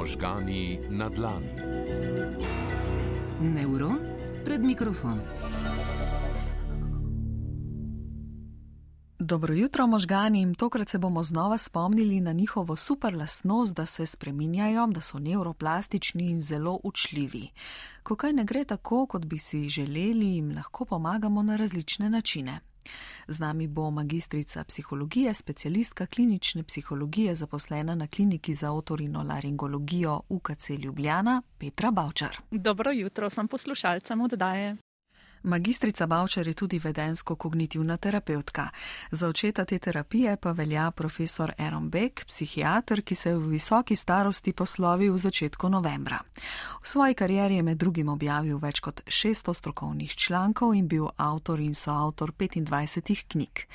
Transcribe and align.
Možgani 0.00 0.80
na 0.88 1.08
dlani. 1.08 1.52
Neuron 3.40 4.00
pred 4.44 4.64
mikrofon. 4.64 5.20
Dobro 9.22 9.54
jutro, 9.54 9.86
možgani. 9.86 10.54
Tokrat 10.54 10.88
se 10.88 10.98
bomo 10.98 11.22
znova 11.22 11.58
spomnili 11.58 12.20
na 12.20 12.32
njihovo 12.32 12.76
super 12.76 13.16
lastnost, 13.16 13.74
da 13.74 13.86
se 13.86 14.06
spreminjajo, 14.06 14.86
da 14.86 15.00
so 15.00 15.18
neuroplastični 15.18 16.30
in 16.30 16.40
zelo 16.40 16.80
učljivi. 16.82 17.48
Ko 18.02 18.16
kaj 18.16 18.32
ne 18.32 18.44
gre 18.44 18.64
tako, 18.64 19.06
kot 19.06 19.24
bi 19.24 19.38
si 19.38 19.68
želeli, 19.68 20.34
jim 20.34 20.52
lahko 20.56 20.84
pomagamo 20.84 21.42
na 21.42 21.56
različne 21.56 22.10
načine. 22.10 22.60
Z 23.28 23.38
nami 23.38 23.66
bo 23.66 23.90
magistrica 23.90 24.64
psihologije, 24.64 25.34
specialistka 25.34 26.06
klinične 26.06 26.62
psihologije, 26.62 27.34
zaposlena 27.34 27.94
na 27.94 28.06
kliniki 28.06 28.54
za 28.54 28.72
otorinolaringologijo 28.72 30.20
UKC 30.28 30.70
Ljubljana, 30.70 31.42
Petra 31.58 31.90
Bavčar. 31.90 32.36
Dobro 32.50 32.90
jutro, 32.90 33.30
sem 33.30 33.48
poslušalcem 33.48 34.20
oddaje. 34.20 34.76
Magistrica 35.42 36.06
Bavčar 36.06 36.46
je 36.46 36.54
tudi 36.54 36.78
vedensko-kognitivna 36.78 37.96
terapeutka. 37.96 38.68
Za 39.10 39.28
očeta 39.28 39.64
te 39.64 39.78
terapije 39.78 40.36
pa 40.36 40.52
velja 40.52 40.90
profesor 40.90 41.52
Aaron 41.58 41.90
Beck, 41.90 42.24
psihiater, 42.26 43.02
ki 43.02 43.14
se 43.14 43.30
je 43.30 43.38
v 43.38 43.48
visoki 43.48 43.96
starosti 43.96 44.52
poslovil 44.52 45.12
v 45.12 45.18
začetku 45.18 45.68
novembra. 45.68 46.20
V 46.82 46.88
svoji 46.88 47.14
karieri 47.14 47.56
je 47.56 47.62
med 47.62 47.78
drugim 47.78 48.08
objavil 48.08 48.58
več 48.58 48.80
kot 48.80 49.00
600 49.06 49.54
strokovnih 49.54 50.14
člankov 50.14 50.74
in 50.74 50.88
bil 50.88 51.08
avtor 51.16 51.60
in 51.60 51.74
soavtor 51.74 52.32
25 52.32 53.24
knjig. 53.28 53.66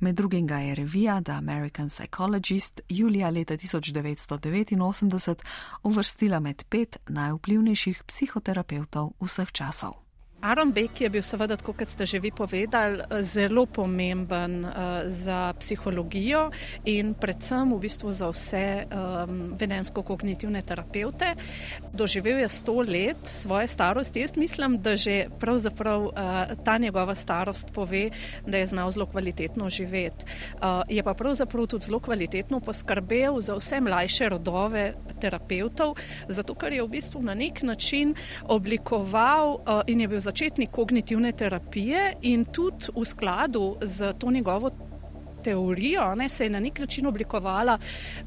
Med 0.00 0.14
drugim 0.14 0.46
ga 0.46 0.58
je 0.58 0.74
revija 0.74 1.20
The 1.20 1.32
American 1.32 1.88
Psychologist 1.88 2.80
julija 2.88 3.30
leta 3.30 3.56
1989 3.56 5.42
uvrstila 5.82 6.40
med 6.40 6.64
pet 6.68 6.96
najvplivnejših 7.08 8.02
psihoterapeutov 8.06 9.12
vseh 9.20 9.52
časov. 9.52 10.07
Aaron 10.40 10.70
Beck 10.72 11.00
je 11.00 11.08
bil 11.10 11.22
seveda, 11.22 11.56
kot 11.58 11.82
ste 11.82 12.06
že 12.06 12.20
vi 12.22 12.30
povedali, 12.30 13.02
zelo 13.26 13.66
pomemben 13.66 14.62
uh, 14.62 14.72
za 15.10 15.50
psihologijo 15.58 16.54
in 16.86 17.10
predvsem 17.18 17.74
v 17.74 17.78
bistvu 17.82 18.14
za 18.14 18.30
vse 18.30 18.86
um, 18.86 19.58
vedensko-kognitivne 19.58 20.62
terapeute. 20.62 21.34
Doživel 21.90 22.38
je 22.46 22.48
sto 22.48 22.78
let 22.86 23.18
svoje 23.26 23.66
starosti. 23.66 24.22
Jaz 24.22 24.36
mislim, 24.38 24.78
da 24.78 24.94
že 24.94 25.26
pravzaprav 25.42 26.06
uh, 26.06 26.12
ta 26.62 26.78
njegova 26.78 27.18
starost 27.18 27.74
pove, 27.74 28.10
da 28.46 28.62
je 28.62 28.66
znal 28.66 28.94
zelo 28.94 29.06
kvalitetno 29.10 29.66
živeti. 29.70 30.22
Uh, 30.62 30.86
je 30.86 31.02
pa 31.02 31.14
pravzaprav 31.18 31.66
tudi 31.66 31.84
zelo 31.84 31.98
kvalitetno 31.98 32.60
poskrbel 32.60 33.40
za 33.42 33.58
vse 33.58 33.80
mlajše 33.80 34.28
rodove 34.28 34.94
terapeutov, 35.18 35.98
zato 36.28 36.54
ker 36.54 36.72
je 36.72 36.82
v 36.82 36.94
bistvu 36.94 37.26
na 37.26 37.34
nek 37.34 37.62
način 37.62 38.14
oblikoval 38.46 39.58
uh, 39.58 39.82
in 39.86 40.00
je 40.00 40.08
bil 40.08 40.27
začetnik 40.28 40.70
kognitivne 40.70 41.32
terapije 41.32 42.12
in 42.22 42.44
tudi 42.44 42.92
v 42.96 43.04
skladu 43.04 43.76
z 43.82 44.12
to 44.18 44.30
njegovo 44.30 44.70
teorijo 45.44 46.14
ne, 46.14 46.28
se 46.28 46.44
je 46.44 46.50
na 46.50 46.60
nek 46.60 46.78
način 46.78 47.06
oblikovala 47.06 47.78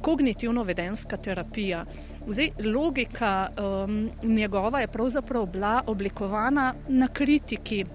kognitivno-vedenska 0.01 1.17
terapija. 1.17 1.85
Zdaj, 2.27 2.49
logika 2.73 3.49
um, 3.49 4.09
njegova 4.23 4.79
je 4.79 4.87
pravzaprav 4.87 5.45
bila 5.45 5.81
oblikovana 5.87 6.73
na 6.87 7.07
kritiki 7.07 7.85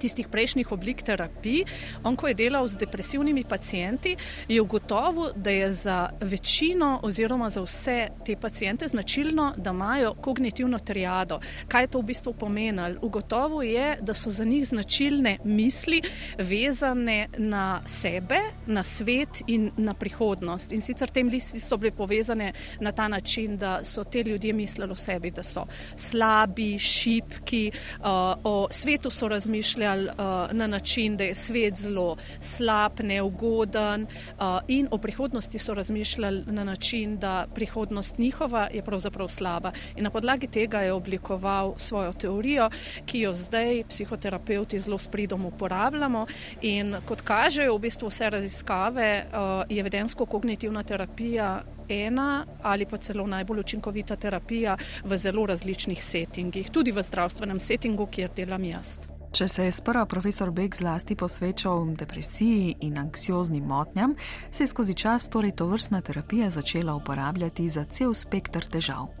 tistih 0.00 0.28
prejšnjih 0.28 0.72
oblik 0.72 1.02
terapij. 1.02 1.64
On, 2.04 2.16
ko 2.16 2.28
je 2.28 2.34
delal 2.34 2.68
z 2.68 2.80
depresivnimi 2.80 3.44
pacijenti, 3.44 4.16
je 4.48 4.60
ugotovil, 4.60 5.32
da 5.36 5.50
je 5.50 5.72
za 5.72 5.98
večino 6.20 7.00
oziroma 7.02 7.50
za 7.50 7.62
vse 7.62 8.08
te 8.26 8.36
pacijente 8.36 8.88
značilno, 8.88 9.52
da 9.56 9.70
imajo 9.70 10.14
kognitivno 10.14 10.78
triado. 10.78 11.40
Kaj 11.68 11.86
to 11.86 12.00
v 12.00 12.10
bistvu 12.12 12.32
pomeni? 12.32 12.70
Ugotovil 13.02 13.62
je, 13.62 13.98
da 14.00 14.14
so 14.14 14.30
za 14.30 14.44
njih 14.44 14.68
značilne 14.68 15.38
misli 15.44 16.02
vezane 16.38 17.28
na 17.38 17.80
sebe, 17.86 18.38
na 18.70 18.84
svet 18.84 19.42
in 19.46 19.70
na 19.76 19.94
prihodnost. 19.94 20.72
In 20.72 20.82
sicer 20.82 21.10
te 21.10 21.24
misli 21.24 21.60
so 21.60 21.76
bile 21.76 21.92
povezane 21.92 22.52
na 22.80 22.92
ta 22.92 23.08
način, 23.08 23.56
da 23.58 23.80
so 23.84 24.04
te 24.04 24.22
ljudje 24.22 24.52
mislili 24.52 24.92
o 24.92 24.96
sebi, 24.96 25.30
da 25.30 25.42
so 25.42 25.66
slabi, 25.96 26.78
šipki, 26.78 27.70
uh, 28.00 28.06
o 28.44 28.68
svetu 28.70 29.10
so 29.10 29.28
razmišljali 29.28 30.08
uh, 30.08 30.14
na 30.52 30.66
način, 30.66 31.16
da 31.16 31.24
je 31.24 31.34
svet 31.34 31.74
zelo 31.76 32.16
slab, 32.40 33.00
neugoden, 33.02 34.02
uh, 34.02 34.60
in 34.68 34.88
o 34.90 34.98
prihodnosti 34.98 35.58
so 35.58 35.74
razmišljali 35.74 36.44
na 36.46 36.64
način, 36.64 37.18
da 37.18 37.46
prihodnost 37.54 38.18
njihova 38.18 38.68
je 38.72 38.82
pravzaprav 38.82 39.28
slaba. 39.28 39.72
In 39.96 40.04
na 40.04 40.10
podlagi 40.10 40.46
tega 40.46 40.80
je 40.80 40.92
oblikoval 40.92 41.74
svojo 41.76 42.12
teorijo, 42.12 42.70
ki 43.06 43.20
jo 43.20 43.34
zdaj 43.34 43.84
psihoterapeuti 43.88 44.80
zelo 44.80 44.98
spridom 44.98 45.46
uporabljamo. 45.46 46.26
In 46.62 46.96
kot 47.08 47.20
kažejo 47.20 47.76
v 47.76 47.80
bistvu 47.80 48.08
vse 48.08 48.30
raziskave, 48.30 48.59
uh, 48.64 49.64
je 49.68 49.82
vedensko-kognitivna 49.82 50.82
terapija. 50.82 51.62
Ena 51.88 52.46
ali 52.62 52.86
pa 52.86 52.96
celo 52.96 53.26
najbolj 53.26 53.60
učinkovita 53.60 54.16
terapija 54.16 54.76
v 55.04 55.16
zelo 55.16 55.46
različnih 55.46 56.04
settingih, 56.04 56.70
tudi 56.70 56.92
v 56.92 57.02
zdravstvenem 57.02 57.58
settingu, 57.58 58.06
kjer 58.06 58.30
delam 58.36 58.64
jaz. 58.64 58.98
Če 59.30 59.46
se 59.48 59.64
je 59.64 59.72
sprva 59.72 60.04
profesor 60.10 60.50
Beck 60.50 60.74
zlasti 60.74 61.14
posvečal 61.16 61.84
depresiji 61.94 62.76
in 62.86 62.98
anksioznim 62.98 63.64
motnjam, 63.64 64.16
se 64.50 64.64
je 64.64 64.72
skozi 64.72 64.94
čas 64.94 65.28
torej 65.28 65.54
to 65.56 65.66
vrstna 65.66 66.00
terapija 66.00 66.50
začela 66.50 66.94
uporabljati 66.94 67.68
za 67.68 67.84
cel 67.84 68.14
spektr 68.14 68.66
težav. 68.66 69.19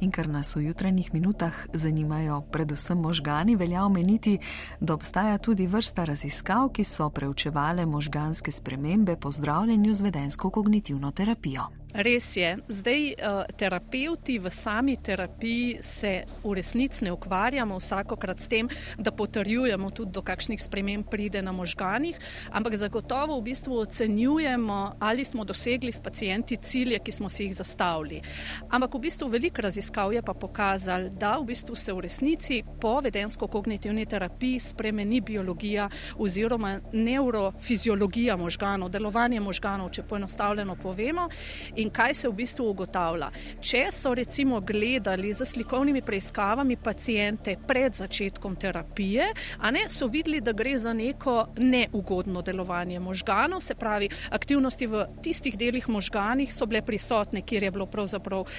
In 0.00 0.10
ker 0.10 0.28
nas 0.28 0.56
v 0.56 0.66
jutranjih 0.68 1.12
minutah 1.14 1.66
zanimajo 1.72 2.40
predvsem 2.52 2.98
možgani, 2.98 3.56
velja 3.56 3.84
omeniti, 3.84 4.38
da 4.80 4.94
obstaja 4.94 5.38
tudi 5.38 5.66
vrsta 5.66 6.04
raziskav, 6.04 6.70
ki 6.72 6.84
so 6.84 7.10
preučevale 7.10 7.86
možganske 7.86 8.52
spremembe 8.52 9.16
po 9.16 9.30
zdravljenju 9.30 9.94
z 9.94 10.02
vedensko 10.02 10.50
kognitivno 10.50 11.10
terapijo. 11.10 11.70
Res 11.90 12.36
je. 12.36 12.54
Zdaj, 12.68 13.00
uh, 13.18 13.42
terapeuti 13.58 14.38
v 14.38 14.50
sami 14.50 14.94
terapiji 14.96 15.82
se 15.82 16.22
v 16.44 16.54
resnici 16.54 17.04
ne 17.04 17.10
ukvarjamo 17.12 17.78
vsakokrat 17.78 18.40
s 18.40 18.48
tem, 18.48 18.68
da 18.98 19.10
potrjujemo 19.10 19.90
tudi, 19.90 20.14
do 20.14 20.22
kakšnih 20.22 20.62
sprememb 20.62 21.10
pride 21.10 21.42
na 21.42 21.50
možganih, 21.52 22.14
ampak 22.54 22.78
zagotovo 22.78 23.40
v 23.40 23.50
bistvu 23.50 23.78
ocenjujemo, 23.82 25.02
ali 25.02 25.24
smo 25.24 25.44
dosegli 25.44 25.90
s 25.92 25.98
pacijenti 26.00 26.56
cilje, 26.62 26.98
ki 26.98 27.12
smo 27.12 27.28
si 27.28 27.44
jih 27.44 27.56
zastavili. 27.58 28.22
Ampak 28.70 28.94
v 28.94 29.02
bistvu 29.10 29.26
veliko 29.28 29.49
raziskav 29.58 30.12
je 30.12 30.22
pa 30.22 30.34
pokazalo, 30.34 31.08
da 31.08 31.36
v 31.38 31.44
bistvu 31.44 31.76
se 31.76 31.92
v 31.92 32.00
resnici 32.00 32.62
po 32.80 33.00
vedensko-kognitivni 33.00 34.06
terapiji 34.06 34.58
spremeni 34.58 35.20
biologija 35.20 35.88
oziroma 36.18 36.80
neurofiziologija 36.92 38.36
možganov, 38.36 38.88
delovanje 38.90 39.40
možganov, 39.40 39.90
če 39.90 40.02
poenostavljeno 40.02 40.76
povemo 40.82 41.28
in 41.76 41.90
kaj 41.90 42.14
se 42.14 42.28
v 42.28 42.32
bistvu 42.32 42.70
ugotavlja. 42.70 43.30
Če 43.60 43.86
so 43.92 44.14
recimo 44.14 44.60
gledali 44.60 45.32
z 45.32 45.44
slikovnimi 45.44 46.02
preiskavami 46.02 46.76
pacijente 46.76 47.56
pred 47.66 47.94
začetkom 47.94 48.56
terapije, 48.56 49.32
a 49.58 49.70
ne 49.70 49.88
so 49.88 50.06
videli, 50.06 50.40
da 50.40 50.52
gre 50.52 50.78
za 50.78 50.92
neko 50.92 51.46
neugodno 51.56 52.42
delovanje 52.42 53.00
možganov, 53.00 53.60
se 53.60 53.74
pravi, 53.74 54.08
aktivnosti 54.30 54.86
v 54.86 55.06
tistih 55.22 55.58
delih 55.58 55.88
možganih 55.88 56.54
so 56.54 56.66
bile 56.66 56.82
prisotne, 56.82 57.42
kjer 57.42 57.62
je 57.62 57.70
bilo 57.70 57.86
pravzaprav 57.86 58.40
uh, 58.40 58.50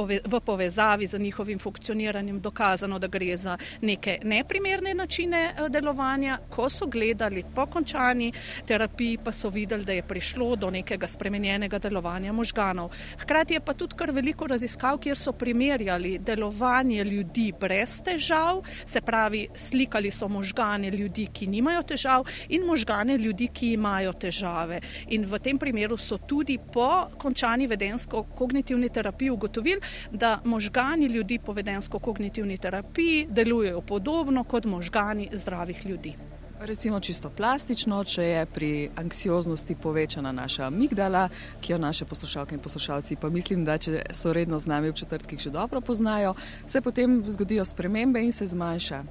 pove, 0.00 0.20
v 0.24 0.40
povezavi 0.40 1.06
z 1.06 1.18
njihovim 1.18 1.58
funkcioniranjem 1.58 2.40
dokazano, 2.40 2.98
da 2.98 3.06
gre 3.06 3.36
za 3.36 3.56
neke 3.80 4.18
neprimerne 4.24 4.94
načine 4.94 5.54
uh, 5.54 5.68
delovanja. 5.68 6.38
Ko 6.50 6.68
so 6.70 6.86
gledali 6.86 7.44
po 7.54 7.66
končani 7.66 8.32
terapiji, 8.66 9.18
pa 9.24 9.32
so 9.32 9.50
videli, 9.50 9.84
da 9.84 9.92
je 9.92 10.02
prišlo 10.02 10.56
do 10.56 10.70
nekega 10.70 11.06
spremenjenega 11.06 11.78
delovanja 11.78 12.32
možganov. 12.32 12.90
Hkrati 13.20 13.54
je 13.54 13.60
pa 13.60 13.74
tudi 13.74 13.96
kar 13.96 14.10
veliko 14.10 14.46
raziskav, 14.46 14.98
kjer 14.98 15.18
so 15.18 15.32
primerjali 15.32 16.18
delovanje 16.18 17.04
ljudi 17.04 17.52
brez 17.60 18.00
težav, 18.02 18.62
se 18.86 19.00
pravi, 19.00 19.48
slikali 19.54 20.10
so 20.10 20.28
možgane 20.28 20.90
ljudi, 20.90 21.26
ki 21.32 21.46
nimajo 21.46 21.82
težav, 21.82 22.24
in 22.48 22.64
možgane 22.66 23.18
ljudi, 23.18 23.48
ki 23.52 23.72
imajo 23.72 24.12
težave. 24.12 24.80
In 25.08 25.24
v 25.24 25.38
tem 25.38 25.58
primeru 25.58 25.96
so 25.96 26.18
tudi 26.18 26.58
po 26.72 27.06
končani 27.18 27.68
vedensko-kognitivni 27.68 28.88
terapiji 28.88 29.30
ugotovili, 29.30 29.80
da 30.12 30.40
možgani 30.44 31.06
ljudi 31.06 31.38
po 31.38 31.52
vedensko-kognitivni 31.52 32.58
terapiji 32.58 33.26
delujejo 33.30 33.80
podobno 33.80 34.44
kot 34.44 34.64
možgani 34.64 35.28
zdravih 35.32 35.86
ljudi. 35.86 36.14
Recimo 36.60 37.00
čisto 37.00 37.30
plastično, 37.30 38.04
če 38.04 38.22
je 38.22 38.46
pri 38.46 38.90
anksioznosti 38.96 39.74
povečana 39.80 40.32
naša 40.32 40.66
amigdala, 40.66 41.28
ki 41.60 41.72
jo 41.72 41.78
naše 41.78 42.04
poslušalke 42.04 42.54
in 42.54 42.60
poslušalci, 42.60 43.16
pa 43.16 43.30
mislim, 43.32 43.64
da 43.64 43.78
če 43.78 44.02
so 44.12 44.32
redno 44.32 44.58
z 44.58 44.68
nami 44.68 44.90
v 44.90 44.98
četrtkih, 45.00 45.40
že 45.40 45.50
dobro 45.50 45.80
poznajo, 45.80 46.34
se 46.66 46.80
potem 46.80 47.22
zgodijo 47.26 47.64
spremembe 47.64 48.20
in 48.20 48.32
se 48.32 48.46
zmanjša 48.46 49.02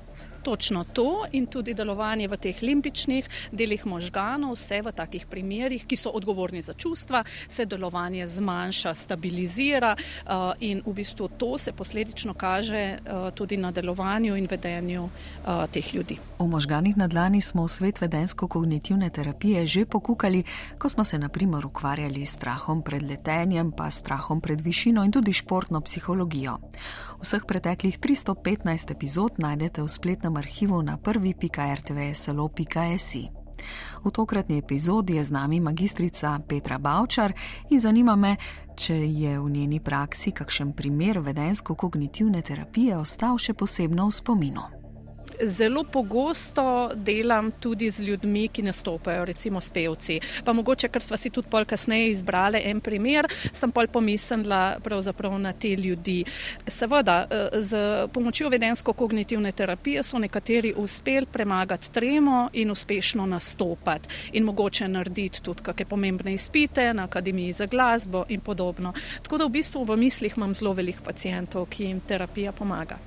Točno 0.43 0.83
to 0.83 1.25
in 1.31 1.45
tudi 1.47 1.73
delovanje 1.73 2.27
v 2.27 2.37
teh 2.37 2.61
limbičnih 2.61 3.29
delih 3.51 3.85
možganov, 3.85 4.55
vse 4.55 4.81
v 4.81 4.91
takih 4.91 5.25
primerjih, 5.25 5.85
ki 5.85 5.95
so 5.95 6.09
odgovorni 6.09 6.61
za 6.61 6.73
čustva, 6.73 7.23
se 7.47 7.65
delovanje 7.65 8.27
zmanjša, 8.27 8.93
stabilizira 8.95 9.95
uh, 9.95 10.53
in 10.59 10.81
v 10.85 10.93
bistvu 10.93 11.27
to 11.37 11.57
se 11.57 11.71
posledično 11.71 12.33
kaže 12.33 12.97
uh, 12.97 13.31
tudi 13.33 13.57
na 13.57 13.71
delovanju 13.71 14.35
in 14.35 14.47
vedenju 14.51 15.03
uh, 15.03 15.65
teh 15.71 15.93
ljudi. 15.95 16.17
V 16.39 16.47
možganih 16.47 16.97
na 16.97 17.07
dlani 17.07 17.41
smo 17.41 17.63
v 17.63 17.69
svet 17.69 18.01
vedensko-kognitivne 18.01 19.09
terapije 19.09 19.67
že 19.67 19.85
pokukali, 19.85 20.43
ko 20.77 20.89
smo 20.89 21.03
se 21.03 21.19
naprimer 21.19 21.65
ukvarjali 21.65 22.25
s 22.25 22.39
strahom 22.39 22.81
pred 22.81 23.03
letenjem, 23.03 23.71
pa 23.71 23.89
strahom 23.89 24.41
pred 24.41 24.61
višino 24.61 25.03
in 25.03 25.11
tudi 25.11 25.33
športno 25.33 25.81
psihologijo. 25.81 26.57
Vseh 27.19 27.43
preteklih 27.45 27.99
315 27.99 28.91
epizod 28.91 29.35
najdete 29.37 29.83
v 29.83 29.89
spletnem 29.91 30.28
arhivu 30.37 30.81
na 30.81 30.97
prvi.rtvslo.si. 30.97 33.29
V 34.03 34.11
tokratni 34.11 34.57
epizodi 34.57 35.15
je 35.15 35.23
z 35.23 35.31
nami 35.31 35.59
magistrica 35.59 36.39
Petra 36.47 36.77
Bavčar 36.77 37.33
in 37.69 37.79
zanima 37.79 38.15
me, 38.15 38.35
če 38.75 38.95
je 38.95 39.39
v 39.39 39.49
njeni 39.49 39.79
praksi 39.79 40.31
kakšen 40.31 40.73
primer 40.73 41.19
vedensko-kognitivne 41.19 42.41
terapije 42.41 42.97
ostal 42.97 43.37
še 43.37 43.53
posebno 43.53 44.07
v 44.07 44.11
spominu 44.11 44.78
zelo 45.43 45.83
pogosto 45.83 46.91
delam 46.95 47.51
tudi 47.51 47.89
z 47.89 48.03
ljudmi, 48.03 48.47
ki 48.47 48.61
nastopajo, 48.61 49.25
recimo 49.25 49.61
s 49.61 49.69
pevci. 49.69 50.19
Pa 50.45 50.53
mogoče, 50.53 50.87
ker 50.87 51.01
smo 51.01 51.17
si 51.17 51.29
tudi 51.29 51.49
pol 51.49 51.65
kasneje 51.65 52.09
izbrali 52.11 52.61
en 52.65 52.81
primer, 52.81 53.27
sem 53.53 53.71
pol 53.71 53.87
pomislila 53.87 54.79
pravzaprav 54.83 55.37
na 55.39 55.53
te 55.53 55.75
ljudi. 55.75 56.23
Seveda, 56.67 57.27
eh, 57.29 57.61
z 57.61 57.77
pomočjo 58.13 58.49
vedensko-kognitivne 58.49 59.51
terapije 59.51 60.03
so 60.03 60.19
nekateri 60.19 60.73
uspeli 60.77 61.25
premagati 61.25 61.91
tremo 61.91 62.49
in 62.53 62.71
uspešno 62.71 63.25
nastopati 63.25 64.09
in 64.33 64.43
mogoče 64.43 64.87
narediti 64.87 65.41
tudi 65.43 65.63
kakšne 65.63 65.85
pomembne 65.85 66.33
izpite 66.33 66.93
na 66.93 67.03
Akademiji 67.03 67.53
za 67.53 67.65
glasbo 67.65 68.25
in 68.29 68.41
podobno. 68.41 68.93
Tako 69.23 69.37
da 69.37 69.45
v 69.45 69.49
bistvu 69.49 69.83
v 69.83 69.97
mislih 69.97 70.33
imam 70.37 70.53
zelo 70.53 70.73
veliko 70.73 71.03
pacijentov, 71.03 71.65
ki 71.69 71.83
jim 71.83 71.99
terapija 71.99 72.51
pomaga. 72.51 72.99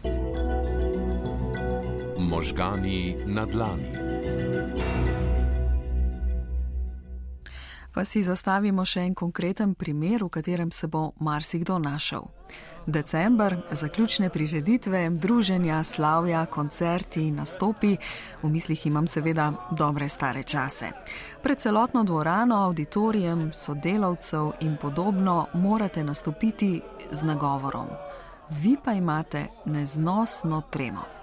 Možgani 2.23 3.17
na 3.27 3.47
dlani. 3.47 3.93
Pa 7.93 8.05
si 8.05 8.23
zastavimo 8.23 8.87
še 8.89 9.03
en 9.05 9.15
konkreten 9.15 9.75
primer, 9.77 10.23
v 10.25 10.31
katerem 10.33 10.71
se 10.73 10.89
bo 10.89 11.11
marsikdo 11.21 11.77
našel. 11.79 12.25
December, 12.87 13.57
zaključne 13.71 14.31
prireditve, 14.33 15.11
druženja, 15.11 15.83
slavja, 15.83 16.47
koncerti, 16.47 17.31
nastopi, 17.31 17.97
v 18.43 18.49
mislih 18.49 18.87
imam 18.87 19.07
seveda 19.07 19.53
dobre 19.71 20.09
stare 20.09 20.43
čase. 20.43 20.91
Pred 21.43 21.61
celotno 21.61 22.05
dvorano, 22.05 22.65
auditorijem, 22.65 23.51
sodelavcev 23.55 24.53
in 24.61 24.77
podobno 24.81 25.47
morate 25.55 26.05
nastopiti 26.05 26.81
z 27.11 27.23
nagovorom. 27.23 27.93
Vi 28.63 28.77
pa 28.85 28.93
imate 28.93 29.47
neznosno 29.67 30.63
tremo. 30.71 31.22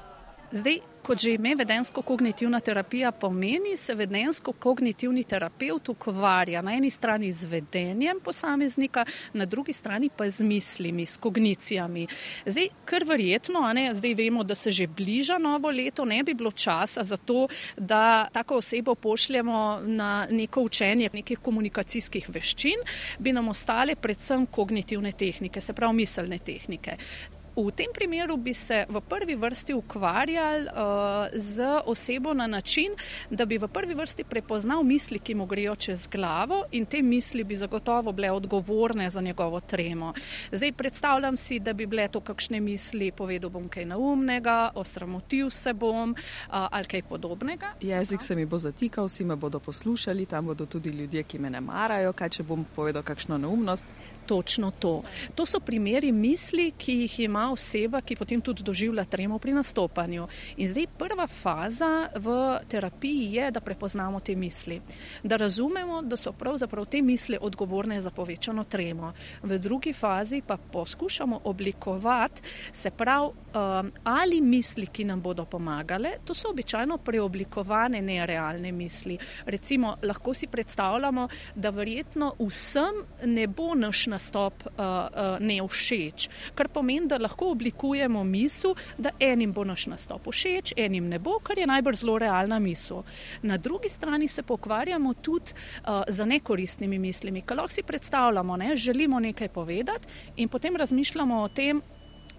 Zdaj, 0.51 0.79
kot 1.05 1.21
že 1.21 1.35
ime 1.37 1.51
vedensko-kognitivna 1.55 2.59
terapija 2.59 3.11
pomeni, 3.11 3.75
se 3.77 3.93
vedensko-kognitivni 3.95 5.23
terapeut 5.23 5.89
ukvarja 5.89 6.61
na 6.65 6.73
eni 6.73 6.89
strani 6.89 7.31
z 7.31 7.45
vedenjem 7.45 8.19
posameznika, 8.23 9.05
na 9.33 9.45
drugi 9.45 9.73
strani 9.73 10.09
pa 10.09 10.29
z 10.29 10.43
mislimi, 10.43 11.05
s 11.05 11.17
kognicijami. 11.17 12.07
Zdaj, 12.45 12.69
kar 12.85 13.05
verjetno, 13.05 13.61
ne, 13.73 13.93
zdaj 13.93 14.13
vemo, 14.13 14.43
da 14.43 14.55
se 14.55 14.71
že 14.71 14.87
bliža 14.87 15.37
novo 15.37 15.69
leto, 15.69 16.05
ne 16.05 16.23
bi 16.23 16.33
bilo 16.33 16.51
časa 16.51 17.03
za 17.03 17.17
to, 17.17 17.47
da 17.77 18.27
tako 18.33 18.57
osebo 18.57 18.95
pošljemo 18.95 19.81
na 19.85 20.27
neko 20.31 20.61
učenje 20.61 21.09
nekih 21.13 21.39
komunikacijskih 21.39 22.29
veščin, 22.29 22.81
bi 23.19 23.33
nam 23.33 23.53
ostale 23.53 23.95
predvsem 23.95 24.45
kognitivne 24.45 25.11
tehnike, 25.11 25.61
se 25.61 25.73
pravi 25.73 25.95
miselne 25.95 26.39
tehnike. 26.39 26.97
V 27.59 27.71
tem 27.75 27.91
primeru 27.94 28.38
bi 28.38 28.53
se 28.53 28.85
v 28.89 29.01
prvi 29.01 29.35
vrsti 29.35 29.73
ukvarjali 29.73 30.65
uh, 30.65 31.27
z 31.33 31.81
osebo 31.85 32.33
na 32.33 32.47
način, 32.47 32.95
da 33.29 33.45
bi 33.45 33.57
v 33.57 33.67
prvi 33.67 33.94
vrsti 33.94 34.23
prepoznal 34.23 34.83
misli, 34.83 35.19
ki 35.19 35.35
mu 35.35 35.45
grejo 35.45 35.75
čez 35.75 36.07
glavo 36.07 36.63
in 36.71 36.85
te 36.85 37.01
misli 37.01 37.44
bi 37.44 37.56
zagotovo 37.56 38.11
bile 38.11 38.31
odgovorne 38.31 39.09
za 39.09 39.21
njegovo 39.21 39.59
tremo. 39.59 40.13
Zdaj 40.51 40.71
predstavljam 40.71 41.38
si, 41.38 41.59
da 41.59 41.73
bi 41.73 41.85
bile 41.85 42.07
to 42.07 42.21
kakšne 42.21 42.61
misli, 42.61 43.11
povedal 43.11 43.50
bom 43.50 43.67
kaj 43.69 43.85
naumnega, 43.85 44.71
osramotil 44.75 45.50
se 45.50 45.73
bom 45.73 46.11
uh, 46.11 46.17
ali 46.47 46.85
kaj 46.85 47.03
podobnega. 47.03 47.73
Jezik 47.81 48.21
se 48.21 48.35
mi 48.35 48.45
bo 48.45 48.57
zatikal, 48.57 49.06
vsi 49.06 49.25
me 49.25 49.35
bodo 49.35 49.59
poslušali, 49.59 50.25
tam 50.25 50.45
bodo 50.45 50.65
tudi 50.65 50.89
ljudje, 50.89 51.23
ki 51.23 51.39
me 51.39 51.50
ne 51.50 51.61
marajo, 51.61 52.13
kaj 52.13 52.29
če 52.29 52.44
bom 52.44 52.65
povedal 52.75 53.03
kakšno 53.03 53.38
neumnost 53.38 53.88
točno 54.29 54.71
to. 54.71 55.01
To 55.35 55.45
so 55.45 55.59
primeri 55.59 56.11
misli, 56.11 56.71
ki 56.77 56.94
jih 57.01 57.19
ima 57.19 57.48
oseba, 57.51 58.01
ki 58.01 58.15
potem 58.15 58.41
tudi 58.41 58.63
doživlja 58.63 59.05
tremo 59.05 59.39
pri 59.39 59.53
nastopanju. 59.53 60.27
In 60.57 60.67
zdaj 60.67 60.87
prva 60.97 61.27
faza 61.27 62.09
v 62.15 62.59
terapiji 62.67 63.33
je, 63.33 63.51
da 63.51 63.59
prepoznamo 63.59 64.19
te 64.19 64.35
misli, 64.35 64.81
da 65.23 65.35
razumemo, 65.35 66.01
da 66.01 66.17
so 66.17 66.31
pravzaprav 66.31 66.85
te 66.85 67.01
misli 67.01 67.37
odgovorne 67.41 68.01
za 68.01 68.09
povečano 68.09 68.63
tremo. 68.63 69.13
V 69.43 69.59
drugi 69.59 69.93
fazi 69.93 70.41
pa 70.47 70.57
poskušamo 70.57 71.41
oblikovati, 71.43 72.41
se 72.71 72.91
pravi, 72.91 73.31
ali 74.03 74.41
misli, 74.41 74.87
ki 74.87 75.03
nam 75.03 75.21
bodo 75.21 75.45
pomagale, 75.45 76.17
to 76.25 76.33
so 76.33 76.49
običajno 76.49 76.97
preoblikovane 76.97 78.01
nerealne 78.01 78.71
misli. 78.71 79.17
Recimo, 79.45 79.95
lahko 80.03 80.33
si 80.33 80.47
predstavljamo, 80.47 81.27
da 81.55 81.69
verjetno 81.69 82.33
vsem 82.39 83.03
ne 83.25 83.47
bo 83.47 83.73
naš 83.75 84.07
na 84.07 84.19
nastop 84.19 84.65
uh, 84.65 84.71
uh, 84.75 85.39
ne 85.39 85.61
všeč. 85.63 86.27
Kar 86.55 86.67
pomeni, 86.67 87.07
da 87.07 87.17
lahko 87.17 87.53
oblikujemo 87.53 88.23
misel, 88.23 88.75
da 88.97 89.13
enim 89.19 89.53
bo 89.55 89.63
naš 89.63 89.87
nastop 89.87 90.27
všeč, 90.27 90.73
enim 90.77 91.07
ne 91.09 91.19
bo, 91.19 91.37
kar 91.43 91.59
je 91.59 91.67
najbolj 91.67 92.01
zelo 92.03 92.17
realna 92.19 92.59
misel. 92.59 93.05
Na 93.41 93.57
drugi 93.57 93.89
strani 93.89 94.27
se 94.27 94.43
pokvarjamo 94.43 95.13
tudi 95.13 95.53
uh, 95.55 96.03
za 96.07 96.25
nekoristnimi 96.25 96.99
mislimi, 96.99 97.41
kaj 97.41 97.61
lahko 97.61 97.73
si 97.73 97.83
predstavljamo, 97.83 98.57
ne? 98.57 98.75
želimo 98.75 99.19
nekaj 99.19 99.49
povedati 99.49 100.07
in 100.35 100.49
potem 100.49 100.75
razmišljamo 100.75 101.41
o 101.43 101.47
tem, 101.47 101.81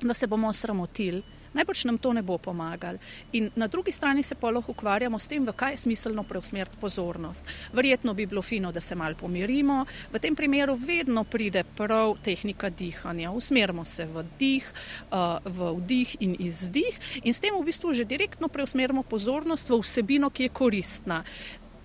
da 0.09 0.15
se 0.15 0.27
bomo 0.27 0.53
sramotili 0.53 1.23
najbrž 1.53 1.85
nam 1.85 1.99
to 1.99 2.13
ne 2.13 2.23
bo 2.23 2.39
pomagalo. 2.39 2.99
In 3.33 3.51
na 3.57 3.67
drugi 3.67 3.93
strani 3.93 4.23
se 4.23 4.35
pa 4.35 4.51
lahko 4.51 4.73
ukvarjamo 4.73 5.19
s 5.19 5.27
tem, 5.27 5.47
v 5.47 5.53
kaj 5.53 5.73
je 5.73 5.83
smiselno 5.85 6.23
preusmeriti 6.23 6.77
pozornost. 6.81 7.45
Verjetno 7.73 8.15
bi 8.15 8.27
bilo 8.27 8.43
fino, 8.43 8.73
da 8.73 8.81
se 8.81 8.95
mal 8.95 9.15
pomirimo. 9.15 9.85
V 10.13 10.19
tem 10.19 10.37
primeru 10.37 10.75
vedno 10.75 11.25
pride 11.25 11.65
prav 11.77 12.17
tehnika 12.25 12.71
dihanja. 12.71 13.31
Usmerimo 13.31 13.85
se 13.85 14.07
v 14.07 14.25
dih, 14.39 14.67
uh, 15.11 15.39
v 15.45 15.75
vdih 15.79 16.17
in 16.21 16.37
izdih 16.39 16.99
in 17.25 17.35
s 17.35 17.41
tem 17.41 17.55
v 17.55 17.65
bistvu 17.65 17.93
že 17.93 18.05
direktno 18.05 18.49
preusmerimo 18.49 19.03
pozornost 19.03 19.71
v 19.71 19.81
vsebino, 19.83 20.31
ki 20.31 20.43
je 20.43 20.49
koristna. 20.49 21.25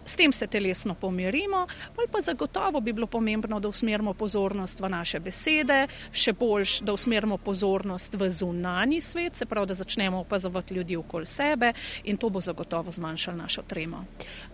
S 0.06 0.16
tem 0.16 0.32
se 0.32 0.48
telesno 0.48 0.94
pomirimo, 0.94 1.68
bolj 1.96 2.08
pa 2.12 2.22
zagotovo 2.22 2.82
bi 2.82 2.94
bilo 2.94 3.08
pomembno, 3.08 3.60
da 3.60 3.68
usmerimo 3.68 4.14
pozornost 4.14 4.80
v 4.80 4.90
naše 4.90 5.20
besede, 5.20 5.88
še 6.12 6.34
boljš, 6.34 6.80
da 6.86 6.94
usmerimo 6.94 7.38
pozornost 7.38 8.14
v 8.14 8.30
zunani 8.30 9.02
svet, 9.02 9.36
se 9.36 9.46
pravi, 9.46 9.68
da 9.68 9.74
začnemo 9.74 10.20
opazovati 10.22 10.74
ljudi 10.74 10.96
okoli 10.96 11.26
sebe 11.26 11.74
in 12.04 12.18
to 12.18 12.30
bo 12.30 12.42
zagotovo 12.42 12.92
zmanjšalo 12.92 13.38
našo 13.38 13.66
tremo. 13.68 14.06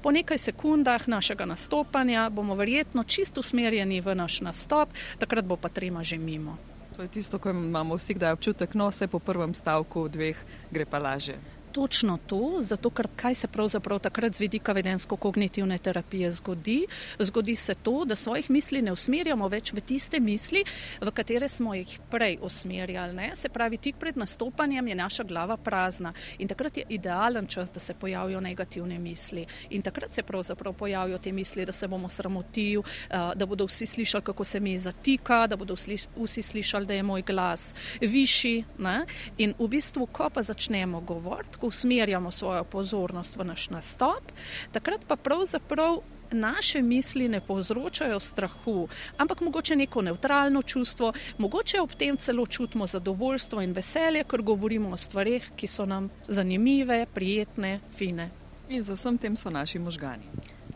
Po 0.01 0.11
nekaj 0.11 0.37
sekundah 0.37 1.07
našega 1.07 1.45
nastopanja 1.45 2.29
bomo 2.29 2.55
verjetno 2.55 3.03
čisto 3.03 3.43
usmerjeni 3.43 4.01
v 4.01 4.15
naš 4.15 4.41
nastop, 4.41 4.89
takrat 5.19 5.45
bo 5.45 5.59
pa 5.59 5.69
trema 5.69 6.03
že 6.03 6.17
mimo. 6.17 6.57
To 6.95 7.01
je 7.01 7.07
tisto, 7.07 7.39
ko 7.39 7.49
imamo 7.49 7.95
vsi 7.95 8.13
kdaj 8.13 8.31
občutek, 8.31 8.73
no 8.75 8.91
se 8.91 9.07
po 9.07 9.19
prvem 9.19 9.53
stavku 9.53 10.07
dveh 10.07 10.37
gre 10.71 10.85
pa 10.85 10.99
laže 10.99 11.60
točno 11.71 12.17
to, 12.27 12.57
zato 12.59 12.89
ker 12.89 13.07
kaj 13.15 13.35
se 13.35 13.47
pravzaprav 13.47 13.99
takrat 13.99 14.35
z 14.35 14.39
vidika 14.39 14.73
vedensko-kognitivne 14.73 15.77
terapije 15.77 16.31
zgodi? 16.31 16.85
Zgodi 17.19 17.55
se 17.55 17.73
to, 17.73 18.05
da 18.05 18.15
svojih 18.15 18.49
misli 18.49 18.81
ne 18.81 18.91
usmerjamo 18.91 19.47
več 19.47 19.73
v 19.73 19.81
tiste 19.81 20.19
misli, 20.19 20.63
v 21.01 21.11
katere 21.11 21.49
smo 21.49 21.73
jih 21.73 21.99
prej 22.11 22.37
usmerjali. 22.41 23.13
Ne? 23.15 23.31
Se 23.35 23.49
pravi, 23.49 23.77
tik 23.77 23.95
pred 23.99 24.17
nastopanjem 24.17 24.87
je 24.87 24.95
naša 24.95 25.23
glava 25.23 25.57
prazna 25.57 26.13
in 26.39 26.47
takrat 26.47 26.77
je 26.77 26.85
idealen 26.89 27.47
čas, 27.47 27.71
da 27.71 27.79
se 27.79 27.93
pojavijo 27.93 28.41
negativne 28.41 28.99
misli. 28.99 29.45
In 29.69 29.81
takrat 29.81 30.13
se 30.13 30.23
pravzaprav 30.23 30.73
pojavijo 30.73 31.17
te 31.17 31.31
misli, 31.31 31.65
da 31.65 31.71
se 31.71 31.87
bomo 31.87 32.09
sramotili, 32.09 32.83
da 33.09 33.45
bodo 33.45 33.65
vsi 33.65 33.85
slišali, 33.85 34.23
kako 34.23 34.43
se 34.43 34.59
mi 34.59 34.77
zatika, 34.77 35.47
da 35.47 35.55
bodo 35.55 35.73
vsi 35.73 36.43
slišali, 36.43 36.85
da 36.85 36.93
je 36.93 37.03
moj 37.03 37.21
glas 37.21 37.75
višji. 38.01 38.65
Ne? 38.77 39.05
In 39.37 39.53
v 39.59 39.67
bistvu, 39.67 40.05
ko 40.11 40.29
pa 40.29 40.43
začnemo 40.43 41.01
govoriti, 41.01 41.60
usmerjamo 41.67 42.31
svojo 42.31 42.63
pozornost 42.63 43.35
v 43.35 43.43
naš 43.43 43.69
nastop, 43.69 44.31
takrat 44.71 45.01
pa 45.07 45.15
pravzaprav 45.15 46.01
naše 46.31 46.81
misli 46.81 47.29
ne 47.29 47.41
povzročajo 47.41 48.19
strahu, 48.19 48.87
ampak 49.17 49.41
mogoče 49.41 49.75
neko 49.75 50.01
neutralno 50.01 50.61
čustvo, 50.61 51.13
mogoče 51.37 51.81
ob 51.81 51.93
tem 51.93 52.17
celo 52.17 52.45
čutimo 52.45 52.87
zadovoljstvo 52.87 53.61
in 53.61 53.73
veselje, 53.73 54.23
ker 54.23 54.41
govorimo 54.41 54.89
o 54.89 54.97
stvarih, 54.97 55.51
ki 55.55 55.67
so 55.67 55.85
nam 55.85 56.09
zanimive, 56.27 57.05
prijetne, 57.13 57.79
fine. 57.95 58.29
In 58.69 58.83
za 58.83 58.93
vsem 58.93 59.17
tem 59.17 59.35
so 59.35 59.49
naši 59.49 59.79
možgani. 59.79 60.23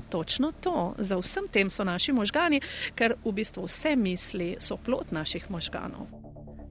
Točno 0.09 0.51
to, 0.51 0.93
za 0.97 1.17
vsem 1.17 1.47
tem 1.51 1.69
so 1.69 1.83
naši 1.83 2.13
možgani, 2.13 2.61
ker 2.95 3.15
v 3.25 3.31
bistvu 3.31 3.65
vse 3.65 3.95
misli 3.95 4.55
so 4.59 4.77
plot 4.77 5.11
naših 5.11 5.51
možganov. 5.51 6.24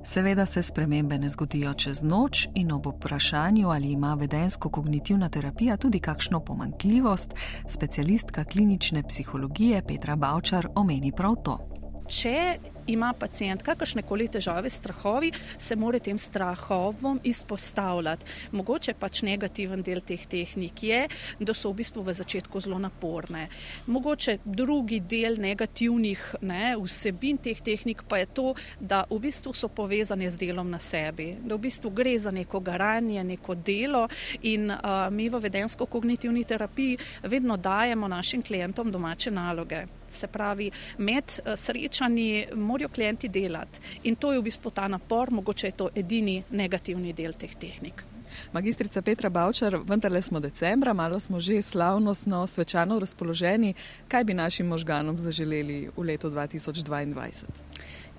Seveda 0.07 0.47
se 0.47 0.63
spremembe 0.63 1.19
ne 1.19 1.29
zgodijo 1.29 1.75
čez 1.75 2.03
noč 2.03 2.49
in 2.55 2.73
ob 2.73 2.87
vprašanju, 2.87 3.69
ali 3.69 3.93
ima 3.93 4.15
vedensko-kognitivna 4.15 5.29
terapija 5.29 5.77
tudi 5.77 5.99
kakšno 5.99 6.41
pomankljivost, 6.41 7.35
specialistka 7.69 8.45
klinične 8.45 9.03
psihologije 9.03 9.83
Petra 9.87 10.17
Bavčar 10.17 10.69
omeni 10.75 11.13
prav 11.13 11.35
to. 11.45 11.74
Če 12.05 12.59
ima 12.87 13.15
pacijent 13.17 13.63
kakršne 13.65 14.03
koli 14.05 14.27
težave 14.29 14.69
s 14.71 14.77
strahovi, 14.83 15.31
se 15.59 15.77
mora 15.77 15.99
tem 15.99 16.19
strahovom 16.19 17.21
izpostavljati. 17.25 18.27
Mogoče 18.53 18.93
pač 19.01 19.23
negativen 19.25 19.83
del 19.83 20.03
teh 20.05 20.27
tehnik 20.29 20.83
je, 20.85 20.99
da 21.41 21.55
so 21.57 21.73
v 21.73 21.81
bistvu 21.81 22.05
v 22.05 22.13
začetku 22.19 22.61
zelo 22.61 22.79
naporne. 22.79 23.47
Mogoče 23.87 24.37
drugi 24.45 25.01
del 25.01 25.41
negativnih 25.41 26.27
ne, 26.43 26.75
vsebin 26.77 27.41
teh 27.41 27.65
tehnik 27.65 28.05
pa 28.09 28.21
je 28.21 28.29
to, 28.37 28.47
da 28.81 29.07
v 29.09 29.23
bistvu 29.25 29.55
so 29.57 29.73
povezane 29.73 30.29
z 30.31 30.45
delom 30.45 30.69
na 30.71 30.79
sebi, 30.79 31.33
da 31.41 31.57
v 31.57 31.65
bistvu 31.65 31.89
gre 31.91 32.19
za 32.21 32.31
neko 32.31 32.61
garanje, 32.61 33.25
neko 33.25 33.57
delo 33.57 34.07
in 34.43 34.69
uh, 34.69 35.09
mi 35.09 35.33
v 35.33 35.41
vedensko-kognitivni 35.41 36.45
terapiji 36.45 36.99
vedno 37.23 37.57
dajemo 37.57 38.09
našim 38.09 38.43
klientom 38.43 38.93
domače 38.93 39.31
naloge. 39.31 39.87
Se 40.14 40.28
pravi, 40.30 40.71
med 40.99 41.38
srečanji 41.56 42.54
morajo 42.54 42.88
klienti 42.88 43.28
delati. 43.28 43.80
In 44.04 44.16
to 44.16 44.33
je 44.33 44.38
v 44.38 44.47
bistvu 44.47 44.71
ta 44.71 44.88
napor, 44.88 45.30
mogoče 45.30 45.66
je 45.66 45.78
to 45.78 45.90
edini 45.94 46.42
negativni 46.50 47.12
del 47.12 47.35
teh 47.38 47.54
tehnik. 47.54 48.04
Magistrica 48.52 49.02
Petra 49.02 49.28
Bavčar, 49.30 49.76
vendarle 49.87 50.23
smo 50.23 50.40
decembra, 50.40 50.92
malo 50.92 51.21
smo 51.21 51.40
že 51.40 51.62
slavnostno, 51.62 52.47
svečano 52.47 52.99
razpoloženi. 52.99 53.75
Kaj 54.09 54.25
bi 54.25 54.35
našim 54.35 54.66
možganom 54.66 55.18
zaželeli 55.18 55.90
v 55.97 56.02
letu 56.02 56.30
2022? 56.30 57.44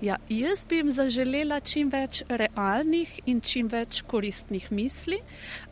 Ja, 0.00 0.16
jaz 0.28 0.66
bi 0.68 0.76
jim 0.76 0.90
zaželela 0.92 1.60
čim 1.60 1.88
več 1.88 2.20
realnih 2.28 3.14
in 3.26 3.40
čim 3.40 3.68
več 3.72 4.02
koristnih 4.04 4.66
misli. 4.70 5.22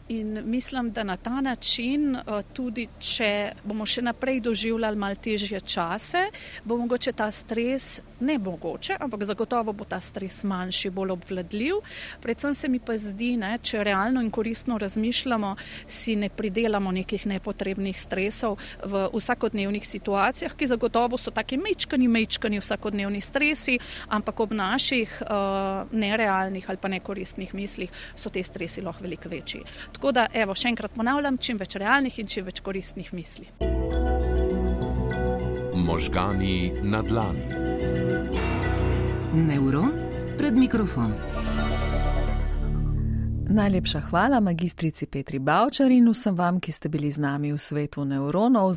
In 0.09 0.43
mislim, 0.45 0.93
da 0.93 1.03
na 1.03 1.17
ta 1.17 1.41
način, 1.41 2.19
tudi 2.53 2.89
če 3.01 3.55
bomo 3.65 3.87
še 3.89 4.03
naprej 4.05 4.43
doživljali 4.45 4.99
malo 5.01 5.17
težje 5.17 5.63
čase, 5.65 6.27
bo 6.65 6.77
mogoče 6.77 7.15
ta 7.17 7.31
stres, 7.33 8.03
ne 8.21 8.37
mogoče, 8.39 8.99
ampak 9.01 9.25
zagotovo 9.25 9.73
bo 9.73 9.87
ta 9.89 10.01
stres 10.05 10.43
manjši, 10.45 10.91
bolj 10.93 11.15
obvladljiv. 11.15 11.81
Predvsem 12.21 12.55
se 12.55 12.69
mi 12.69 12.83
pa 12.85 12.99
zdi, 13.01 13.31
ne, 13.41 13.55
če 13.63 13.81
realno 13.85 14.21
in 14.21 14.29
koristno 14.31 14.77
razmišljamo, 14.79 15.55
si 15.87 16.19
ne 16.21 16.29
pridelamo 16.29 16.93
nekih 16.93 17.25
nepotrebnih 17.33 17.97
stresov 18.01 18.59
v 18.85 19.07
vsakodnevnih 19.09 19.89
situacijah, 19.89 20.53
ki 20.53 20.69
zagotovo 20.69 21.17
so 21.17 21.33
taki 21.33 21.57
mečkani, 21.57 22.11
mečkani 22.13 22.61
vsakodnevni 22.61 23.25
stresi, 23.25 23.79
ampak 24.13 24.45
ob 24.45 24.53
naših 24.53 25.17
uh, 25.25 25.89
nerealnih 25.97 26.69
ali 26.69 26.77
pa 26.81 26.93
nekoristnih 26.93 27.57
mislih 27.57 28.05
so 28.15 28.29
te 28.29 28.45
stresi 28.45 28.85
lahko 28.85 29.09
veliko 29.09 29.33
večji. 29.33 29.65
Tako 29.95 30.13
da, 30.13 30.27
evo, 30.35 30.55
še 30.59 30.69
enkrat 30.75 30.95
ponavljam, 30.97 31.39
čim 31.39 31.59
več 31.61 31.79
realnih 31.81 32.19
in 32.19 32.31
čim 32.31 32.45
več 32.45 32.61
koristnih 32.65 33.13
misli. 33.15 33.47
Možgani 35.85 36.73
na 36.83 37.03
dlani. 37.03 37.63
Neuron 39.35 39.93
pred 40.39 40.59
mikrofon. 40.59 41.15
Najlepša 43.55 44.01
hvala 44.01 44.41
magistrici 44.41 45.07
Petri 45.07 45.39
Bavčar 45.39 45.93
in 45.93 46.09
vsem 46.09 46.35
vam, 46.35 46.61
ki 46.61 46.73
ste 46.73 46.89
bili 46.89 47.11
z 47.13 47.21
nami 47.21 47.53
v 47.53 47.59
svetu 47.61 48.05
neuronov. 48.05 48.73